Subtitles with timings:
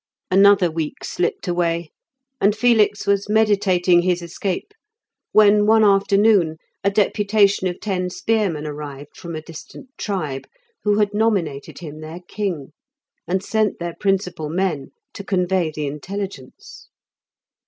[0.31, 1.91] Another week slipped away,
[2.41, 4.73] and Felix was meditating his escape,
[5.31, 10.47] when one afternoon a deputation of ten spearmen arrived from a distant tribe,
[10.85, 12.73] who had nominated him their king,
[13.27, 16.89] and sent their principal men to convey the intelligence.